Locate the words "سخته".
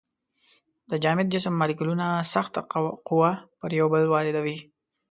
2.33-2.59